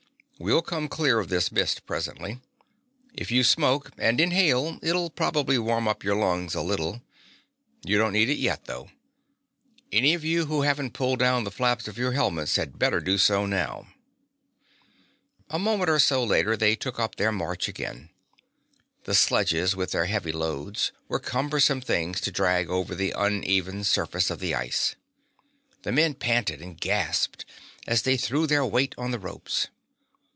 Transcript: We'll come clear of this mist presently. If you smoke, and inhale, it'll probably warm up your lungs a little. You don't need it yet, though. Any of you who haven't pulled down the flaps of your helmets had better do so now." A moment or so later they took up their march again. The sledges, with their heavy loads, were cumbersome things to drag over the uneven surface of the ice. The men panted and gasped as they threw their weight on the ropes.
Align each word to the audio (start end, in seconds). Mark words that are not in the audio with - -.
We'll 0.43 0.63
come 0.63 0.87
clear 0.87 1.19
of 1.19 1.29
this 1.29 1.51
mist 1.51 1.85
presently. 1.85 2.39
If 3.13 3.29
you 3.29 3.43
smoke, 3.43 3.91
and 3.95 4.19
inhale, 4.19 4.79
it'll 4.81 5.11
probably 5.11 5.59
warm 5.59 5.87
up 5.87 6.03
your 6.03 6.15
lungs 6.15 6.55
a 6.55 6.63
little. 6.63 7.03
You 7.83 7.99
don't 7.99 8.13
need 8.13 8.27
it 8.27 8.39
yet, 8.39 8.65
though. 8.65 8.89
Any 9.91 10.15
of 10.15 10.25
you 10.25 10.47
who 10.47 10.63
haven't 10.63 10.93
pulled 10.93 11.19
down 11.19 11.43
the 11.43 11.51
flaps 11.51 11.87
of 11.87 11.99
your 11.99 12.13
helmets 12.13 12.55
had 12.55 12.79
better 12.79 12.99
do 12.99 13.19
so 13.19 13.45
now." 13.45 13.85
A 15.51 15.59
moment 15.59 15.91
or 15.91 15.99
so 15.99 16.23
later 16.23 16.57
they 16.57 16.75
took 16.75 16.99
up 16.99 17.17
their 17.17 17.31
march 17.31 17.67
again. 17.67 18.09
The 19.03 19.13
sledges, 19.13 19.75
with 19.75 19.91
their 19.91 20.05
heavy 20.05 20.31
loads, 20.31 20.91
were 21.07 21.19
cumbersome 21.19 21.81
things 21.81 22.19
to 22.21 22.31
drag 22.31 22.67
over 22.67 22.95
the 22.95 23.13
uneven 23.15 23.83
surface 23.83 24.31
of 24.31 24.39
the 24.39 24.55
ice. 24.55 24.95
The 25.83 25.91
men 25.91 26.15
panted 26.15 26.63
and 26.63 26.81
gasped 26.81 27.45
as 27.85 28.01
they 28.01 28.17
threw 28.17 28.47
their 28.47 28.65
weight 28.65 28.95
on 28.97 29.11
the 29.11 29.19
ropes. 29.19 29.67